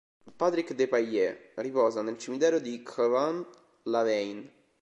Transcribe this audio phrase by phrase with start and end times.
[0.39, 4.51] Patrick Depailler riposa nel cimitero di Crevant-Laveine.